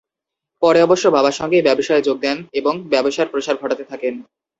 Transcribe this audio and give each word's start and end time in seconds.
পরে 0.61 0.79
অবশ্য 0.81 1.05
বাবার 1.07 1.31
সঙ্গেই 1.31 1.65
ব্যবসায় 1.67 2.01
যোগ 2.01 2.17
দেন 2.19 2.37
এবং 2.53 2.73
ব্যবসার 2.89 3.27
প্রসার 3.31 3.55
ঘটাতে 3.55 3.83
থাকেন। 3.83 4.13